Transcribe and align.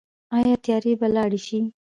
آیا 0.37 0.55
تیارې 0.63 0.93
به 0.99 1.07
لاړې 1.15 1.39
شي؟ 1.47 1.59